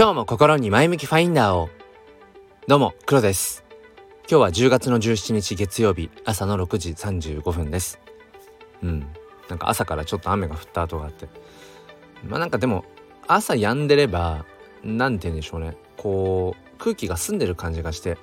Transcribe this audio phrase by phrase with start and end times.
[0.00, 1.68] 今日も心に前向きファインダーを。
[2.66, 3.66] どうも黒です。
[4.20, 8.00] 今日は10月の17日月曜日朝の6時35分です。
[8.82, 9.00] うん。
[9.50, 11.28] なんか朝からちょっと雨が降った後があって。
[12.26, 12.86] まあなんかでも
[13.26, 14.46] 朝止んでれば
[14.82, 15.76] 何て言うんでしょうね。
[15.98, 18.16] こう空気が澄んでる感じがして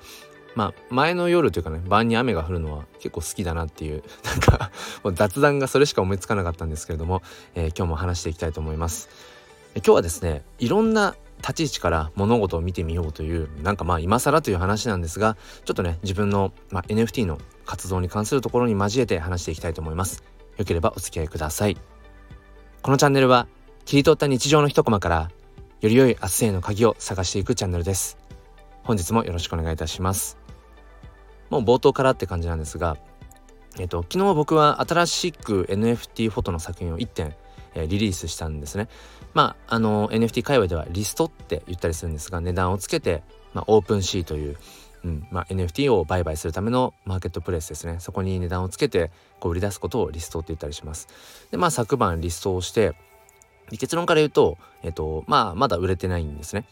[0.56, 4.72] まあ前の夜というかね晩に雨が降るのは結構好きだなっていう なんか
[5.04, 7.22] もう雑談がそれしか思いつかなかったんですけれども、
[7.54, 9.08] えー、今日も話していきたいと思います。
[9.76, 20.22] 今日はですねいろんな立ち位置から物事を見てみようというなんかまあ今更という話なんですがちょっとね自分の、まあ、NFT の活動に関するところに交えて話していきたいと思います。
[20.56, 21.76] よければお付き合いください。
[22.82, 23.46] このチャンネルは
[23.84, 25.30] 切り取った日常の一コマから
[25.80, 28.18] より良い明日への鍵を探していくチャンネルです。
[28.82, 30.38] 本日もよろしくお願いいたします。
[31.50, 32.96] もう冒頭からって感じなんですが
[33.78, 37.34] えっと昨日僕は新しく NFT フォトの作品を1点
[37.74, 38.88] えリリースしたんですね。
[39.34, 43.22] まあ、あの NFT 界隈ではリストって言ったりするんですが値段をつけて、
[43.54, 44.56] まあ、オープンシーという、
[45.04, 51.08] うんまあ、NFT を売買するためのマーケットプレイスですねそこに値段をつけてこう売り出すことをリストって言ったりします。
[51.50, 52.94] でまあ昨晩リストをして
[53.78, 56.64] 結論から言うと、えっとまあ、まだ売れてないんですね。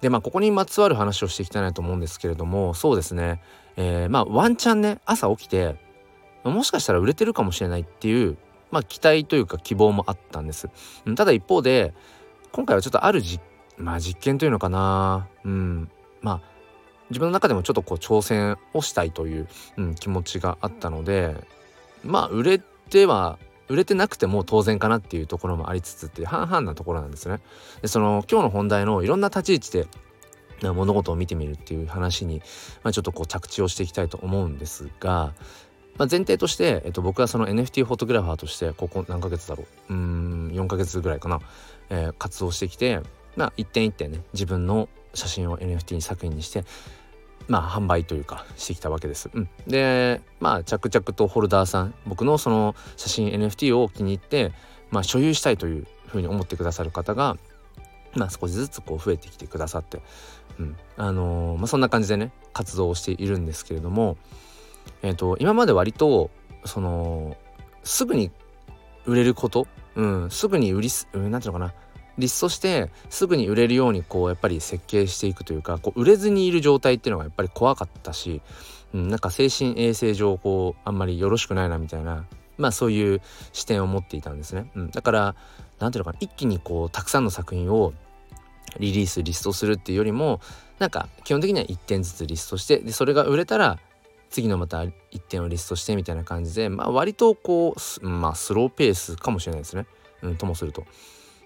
[0.00, 3.40] でまあここにまつわる話をしていきたいなと思うんですけれどもそうですね、
[3.76, 5.76] えー、まあワンチャンね朝起きて
[6.42, 8.36] もしかしたら売れてるかもしれないっていう
[8.72, 10.68] まあ期待というか希望もあったんです。
[11.14, 11.94] ただ一方で
[12.50, 13.38] 今回はちょっとあるじ、
[13.76, 16.40] まあ、実験というのかなうんまあ
[17.10, 21.36] 自分の中でもちょっとこう挑戦をしたいという、うん、気持ちがあったので
[22.02, 27.40] まあ売れては売れてなくても当然かなっていうところもありつつって半々なところなんですね。
[27.80, 29.88] でその今日の本題のいろんな立ち位置
[30.62, 32.40] で物事を見てみるっていう話に、
[32.84, 35.34] まあ、ちょっとこう着地をしていきたいと思うんですが
[35.98, 39.92] まあ、前提として、えっと、僕はその NFT フォトグラファーとしてここ何ヶ月だろう？
[39.92, 41.40] うん4ヶ月ぐらいかな、
[41.90, 43.00] えー、活動してきて、
[43.36, 46.64] まあ、一点一点ね自分の写真を NFT に作品にして
[47.48, 49.30] まあ販売というかしてきたわけです。
[49.34, 54.52] うん、でまあ着々とホルダーさん僕のその写真 NFT を気に入って、
[54.90, 57.36] まあ、所有したいというふうに思ってくださる方が、
[58.14, 60.02] まあ、少しずつこう増えてきてくださって、
[60.58, 60.76] うん。
[60.96, 64.16] あのー、まあ、そんな感じでね活動をしているんですけれども
[65.02, 66.30] えっ、ー、と今まで割と
[66.64, 67.36] その
[67.84, 68.30] すぐに
[69.06, 69.66] 売れること、
[69.96, 71.74] うん、すぐに売りす、うん、なんていうのかな
[72.18, 78.42] リストしてすぐに売れるようにこうやっぱり設計していくというかこう売れずにいる状態っていうのがやっぱり怖かったし、
[78.92, 82.26] うん、なんか精神衛生上こうあんまりよろしくないなみたいな
[82.58, 83.22] まあそういう
[83.52, 84.70] 視点を持っていたんですね。
[84.76, 85.34] うん、だから
[85.78, 87.94] 何ていうのかな一気にこうたくさんの作品を
[88.78, 90.40] リリースリストするっていうよりも
[90.78, 93.78] なんか基本的には1点ずつリストしてでそれが売れたら
[94.32, 94.92] 次のまた1
[95.28, 99.86] 点をリストしてみたいな感じで、まあ、割とこう、まあ、スローペースかもしれないですね、
[100.22, 100.82] うん、ともすると。
[100.82, 100.86] ま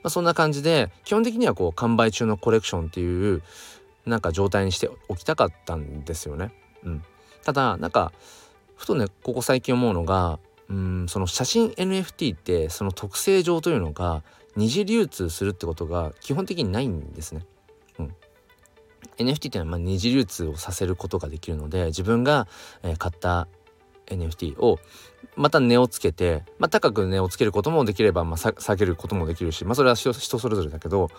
[0.04, 3.42] あ、そんな感じで基本的にはこう完売中のコレクションっていう
[4.06, 6.52] なんか状態にしておきたかったんですよね。
[6.84, 7.02] うん、
[7.42, 8.12] ただなんか
[8.76, 14.22] ふとねここ最近思うのがうんその写真 NFT ってその特性上というのが
[14.54, 17.44] 二次流通するってことが基本的にないんですね。
[19.18, 22.46] NFT っていうのはま二次流通をさせることができるので自分が、
[22.98, 23.48] 買った
[24.06, 24.78] NFT を
[25.36, 31.10] また値をつけて、まあ、高く値をつけることもできれば、まあ、下げることもできるし、まあ、それは人それぞれだけど、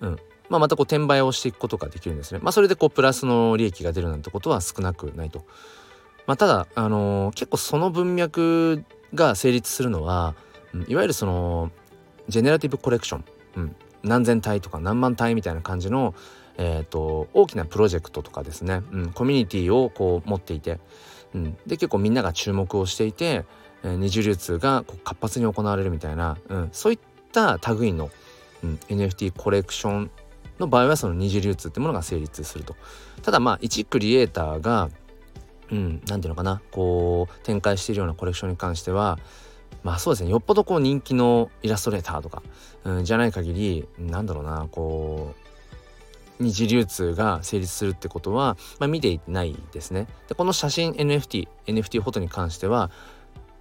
[0.00, 2.40] うんまあ、またこう転売をしていくことができるんですね。
[2.42, 5.44] まあ、それでこうプラスの利益が出るなんてことは少なくないと。
[6.26, 8.84] まあ、ただ、あのー、結構その文脈
[9.14, 10.34] が成立するのは、
[10.74, 11.70] うん、いわゆるその
[12.28, 13.24] ジェネラティブコレクション、
[13.56, 16.14] うん、何千体とか何万体みたいな感じの
[16.58, 20.80] えーと、大きなプロジェクトとかですね、うん、コミュニティをこう持っていて、
[21.34, 23.44] うん、で結構みんなが注目をしていて、
[23.82, 26.98] えー、二次流通がこう活発に行われるみたいな、うん、そういっ
[27.32, 28.10] た類の、
[28.62, 30.10] うん、NFT コレクション
[30.58, 32.76] の場合はその二次流通ってものが成立すると。
[33.22, 34.90] ただまあ一クリエイターが
[35.70, 36.60] うん、て言うのかな。
[36.70, 39.18] こう展開しているようなコレクションに関しては
[39.82, 40.30] まあそうですね。
[40.30, 42.42] よっぽどこう人気のイラストレーターとか、
[42.84, 45.34] うん、じゃない限りなんだろうなこ
[46.40, 50.06] う二次流通が成立するってことは、まあ、見ていないですね。
[50.28, 52.90] でこの写真 NFT、NFT フォトに関しては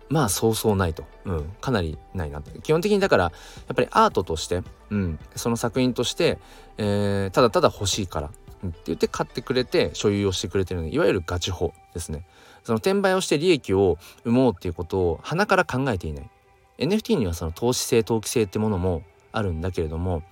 [0.09, 3.29] まあそうそうないと、うん、かなりないな基本的にだからや
[3.71, 6.37] っぱりアートとして、うん、その作品として、
[6.77, 8.31] えー、ただただ欲しいからっ
[8.71, 12.25] て言って買ってくれて所有をしてくれてるのでいわゆるガチ法ですね。
[12.63, 16.29] その転売をして利益を生もうっていうことを鼻から考えていない
[16.77, 20.23] NFT にはその投資性投機性ってものもあるんだけれども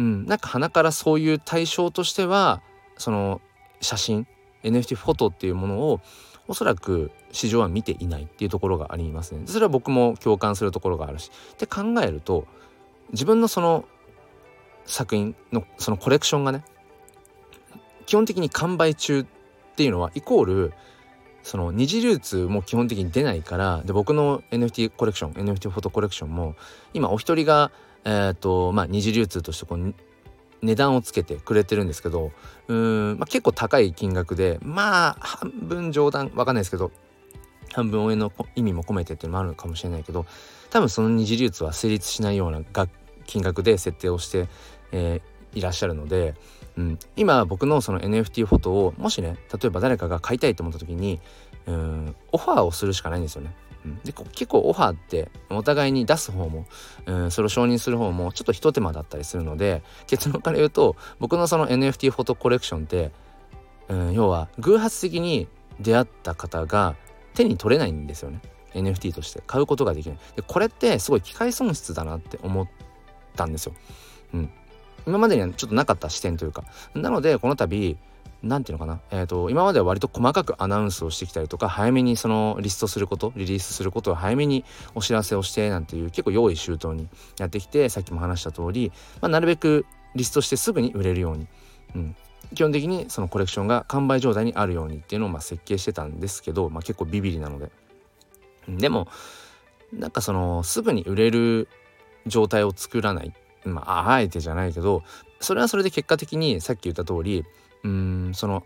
[0.00, 2.62] うん、なんか鼻からそういう対象としては
[2.96, 3.42] その
[3.82, 4.26] 写真
[4.62, 6.00] NFT フォトっていうものを
[6.48, 9.42] おそらく市場は見ていないっていうところがありますね。
[9.46, 11.30] それは僕も共感するところがあるし。
[11.52, 12.46] って考えると
[13.12, 13.84] 自分のその
[14.86, 16.64] 作品のそのコレクションがね
[18.06, 19.26] 基本的に完売中っ
[19.76, 20.72] ていうのはイコール
[21.42, 26.54] その二次流通も基本的に出ないからで僕の NFT コレクション NFT フォトコレクションも
[26.92, 27.70] 今お一人が
[28.04, 29.94] え、ー、とまあ二次流通としてこう
[30.62, 32.32] 値段をつけてくれてるんですけど
[32.68, 36.90] うん、まあ、結構高い金額でまあ半分冗談わかんないですけど
[37.72, 40.26] 半分応援の意味も込めてっていうのもあるかもしれないけど
[40.70, 42.62] 多分その二次流通は成立しないような
[43.26, 44.48] 金額で設定をして、
[44.92, 45.22] えー、
[45.54, 46.34] いらっしゃるので、
[46.76, 51.20] うん、今僕のその NFT フォトをもしね例えば誰かが買いたいと思った時に
[51.66, 53.54] うんオファーをするしかないんですよね。
[54.04, 56.66] で結構オファーってお互いに出す方も、
[57.06, 63.10] うん、それを承認する方もちょっとひと手間だったりするので結論から言うと僕のその NFT フォトコレクションって、
[63.88, 65.48] うん、要は偶発的に
[65.80, 66.94] 出会った方が
[67.34, 68.42] 手に取れないんですよね。
[68.74, 69.42] NFT として。
[69.46, 70.18] 買うことができない。
[70.36, 72.68] でこれってすごい機械損失だなって思っ
[73.34, 73.74] たんですよ、
[74.34, 74.50] うん、
[75.06, 76.64] 今までにはちょっとなかった視点というか
[76.94, 77.96] なのでこの度
[78.42, 84.64] 何て言うのかな、えーと、今までは割と細かくアナウンスをしてきたりとか早めにそのリストすることリリースすることを早めに
[84.94, 87.08] お知らせをしてなんていう結構用意周到に
[87.38, 91.46] やってきてさっきも話した通り、まあ、なるべくリストしてすぐに売れるように、
[91.94, 92.16] うん、
[92.54, 97.70] 基本的にそのコレクションが完売状態にあるようにっていうのをまあ設計してたんですけど、まあ、結構ビビりなので。
[98.68, 99.08] でも
[99.92, 101.68] なんかそのすぐに売れる
[102.26, 103.32] 状態を作らない
[103.64, 105.02] まああえてじゃないけど
[105.40, 107.44] それはそれで結果的にさっき言った通り
[107.84, 108.64] うんその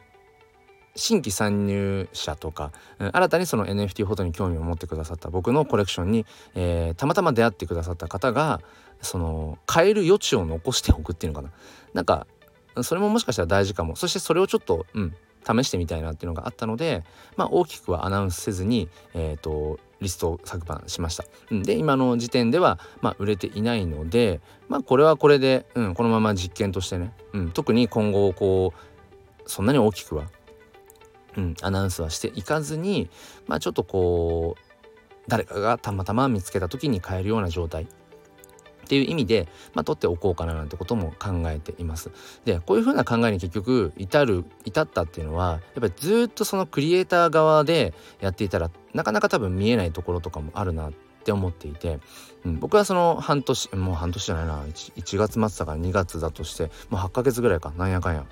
[0.97, 6.25] 新規参入者とか新たにその NFT フォトに興味を持ってくださった僕のコレクションに、
[6.55, 8.61] えー、たまたま出会ってくださった方が
[9.03, 11.53] その買える余地を残しておくっていうのかな。
[11.95, 12.27] なんか
[12.83, 13.97] それももしかしたら大事かも。
[13.97, 15.15] そしてそれをちょっとうん
[15.45, 17.05] 試してみたいなっていうのがあったので、
[17.37, 21.25] まあ、大きくはアナウンスせずに、えーと、リストを昨晩しました。
[21.51, 30.31] で今の時点では、まあ、売れていないので、まあ、これはこれで、うん、このまま実験としてね、うん、特に今後こうそんなに大きくは、
[31.37, 33.11] うん、アナウンスはしていかずに、
[33.47, 34.75] まあ、ちょっとこう
[35.27, 37.87] 誰かがたまたま見つけた時に買えるような状態。
[38.85, 42.11] っていう意味で、まあ、取っておこうかななんてことも考えています。
[42.45, 50.93] でこういうふうな考えに結局至る至ったっていうのはやっぱりずっとそのクリエイター側でやっていたらなかなか多分見えないところとかもあるなっ
[51.25, 52.01] て思っていて、
[52.45, 58.27] うん、僕はその半年もう半年じゃないな 1, 1月末だから2月だとしてもう8ヶ月ぐらいかなんやかんや。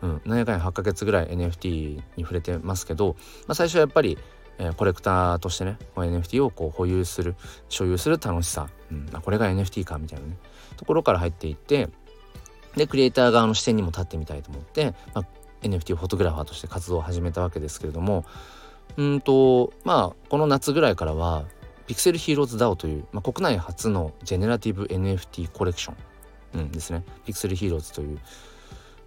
[0.00, 3.16] うん、なんやかんや8ヶ月ぐらい NFT に触れてますけど、
[3.48, 4.16] まあ、最初はやっぱり
[4.58, 7.36] えー、コレクターとしてね NFT をこう保有する
[7.68, 10.36] 所有する楽しさ、うん、あこれが NFT かみたいなね。
[10.76, 11.88] ところから入っていって
[12.76, 15.24] でクリエイター側の視点にも立ってみたいと思って、まあ、
[15.62, 18.24] NFT フォトグラファーとして活動を始めたわけですけれども
[18.96, 21.46] うんとまあこの夏ぐらいからは
[21.88, 25.96] ピクセルヒーローズ DAO という、まあ、国内初のジェネラティブ NFT コレクション、
[26.60, 27.02] うん、ですね。
[27.24, 28.16] ピクセルヒーローズという、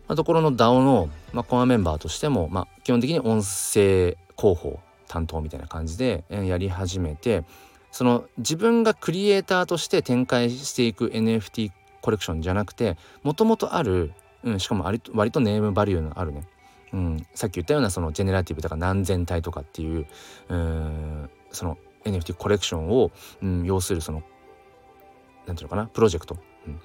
[0.08, 4.80] まあ、ところの DAO の、まあ、コアメンバーとしても、まあ、基本的に音声広報
[5.12, 7.44] 担当みたいな感じでやり始めて
[7.92, 14.14] その自分がクリエイターとして展開していく NFT コレクションじゃなくてもともとある、
[14.46, 16.48] うん、しかも割とネームバリューのあるね、
[16.94, 23.12] うん、さっき言ったようなそのジェネラティブとか何千体とかっていううその NFT コレクションを、
[23.44, 24.24] うん、要するその
[25.46, 26.80] 何て言うのかなプロジェクト、うん、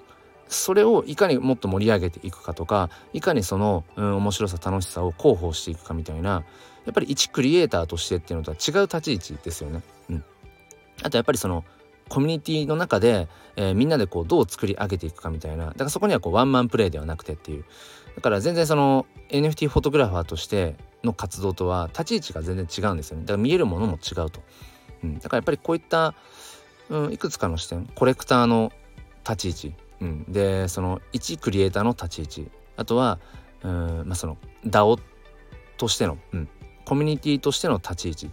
[0.48, 6.44] それをいかにもっと盛り上げていくかとかいかにその、うん、面白さ楽しさを広報していくかみたいな
[6.84, 9.82] やっぱり一クリエイターとしてっていうのとは違う立ち位置ですよね。
[10.08, 10.24] うん、
[11.02, 11.64] あとやっぱりその
[12.08, 13.26] コミュニティの中で、
[13.56, 17.64] えー、みんなでこうどう作り上げていくかみたいなだからそこにはこうワンマンプレイではなくてっていう。
[18.14, 23.24] だから全然その NFT フォトグラファーとしての活動とは立ち位置が全然違うんですよね。
[23.24, 24.40] だから見えるものも違うと、
[25.02, 26.14] うん、だからやっぱりこういった、
[26.88, 28.72] うん、いくつかの視点コレクターの
[29.28, 32.50] 立ち位置、うん、でその一クリエイターの立ち位置。
[32.76, 33.18] あとは
[33.62, 34.36] うん、まあ、その
[34.66, 35.00] DAO
[35.76, 36.48] としての、うん、
[36.84, 38.30] コミュニティとしての立ち位置。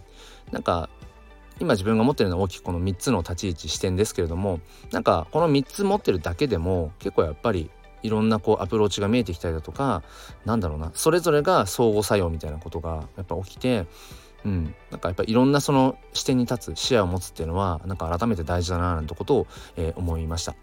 [0.52, 0.88] なんか
[1.60, 7.70] 今自分が持ってるのは大きくこの3つの立ち位置視点ですけれどもなんかこの3つ持ってるだけでも結構やっぱり
[8.02, 10.02] いろんなこうアプローチが見えてきたりだとか
[10.44, 13.86] なんだろうなそれぞれが相互作用みたいなことがやっぱ起きて
[14.44, 20.54] うん、なんかやっぱいろんなその視点に立つ視野を持つっていうのはなんか改めて大事だななんてことを、えー、思いました。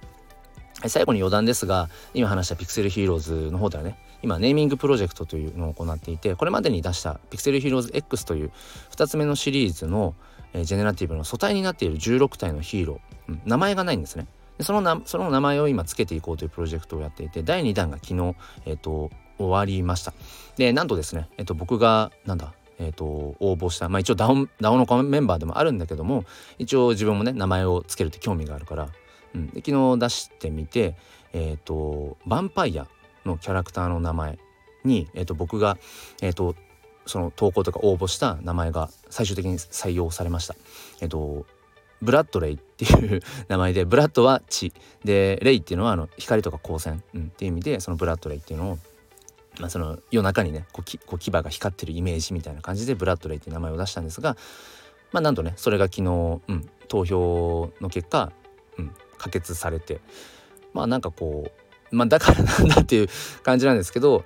[0.87, 8.51] 最後に余談ですが今話したピクセルヒーローズの方ではね今ネーミングプロジェクトというのを行っていてこれまでに出したピクセルヒーローズ X という
[8.91, 10.15] 2つ目のシリーズの、
[10.53, 14.27] えー、ジェネラティブの素体になっている16体のヒーロー、名前がないんですね。
[14.57, 18.35] でそのなその名前を今つけていこうというプロジェクトをやっていて第2弾が昨日、
[18.65, 20.13] えーと、終わりました。
[20.57, 23.05] でなんとですね、えーと、僕がなんだえーと、
[23.39, 26.25] 応募した、まあ、一応 DAO, DAO のメンバーでもあるんだけども
[26.57, 28.89] 一応自分もね名前をつけるって興味があるから
[29.35, 30.95] うん、で昨日出してみて
[31.33, 32.87] えっ、ー、とヴァンパイア
[33.25, 34.39] のキャラクターの名前
[34.83, 35.77] に、えー、と僕が、
[36.21, 36.55] えー、と
[37.05, 40.55] その投稿とか応募した名前が最終的に採用されました。
[41.01, 41.45] えっ、ー、と
[42.01, 44.73] ブラッドレイっていう名前でブラッドは血
[45.03, 48.79] でレイっていうのはあの光とか光線、うん、っていう意味でそのブラッドレイっていうのを
[49.59, 54.37] まあ、その夜中にねこうきこう牙が光ってるイメージみたいな感じでブラッドレイっていう名前を出したんですが
[55.11, 58.31] まあなんとねそれが昨日、うん、投票の結果、
[59.21, 60.01] 可決されて。
[60.73, 61.51] まあなんかこ
[61.91, 63.09] うまあだからなんだっていう
[63.43, 64.23] 感じなんですけど、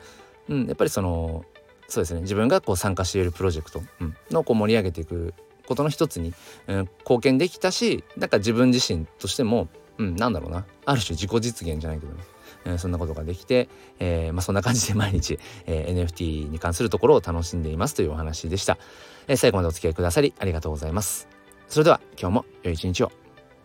[0.47, 1.43] うん、やっぱりその
[1.87, 5.33] そうですね自分がこう参加しているプロジェクト、うん、のこう盛り上げていく
[5.67, 6.33] ことの一つに、
[6.67, 12.23] うん、貢献できたしなんか自分自身としても、うん、なんだろうなある種自己実現じゃないけどね
[12.67, 18.79] えそんなことができて、えー、まあ、そんな感じで毎日、えー、NFT に関するところを楽しんでいますというお話でした、
[19.27, 21.27] え最後までお付き合いくださりありがとうございます。
[21.67, 23.11] それでは今日も良い一日を。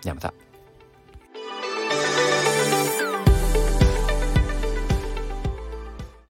[0.02, 0.49] ではまた。